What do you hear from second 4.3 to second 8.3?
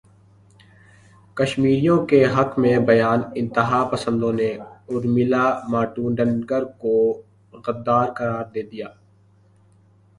نے ارمیلا ماٹونڈکر کو غدار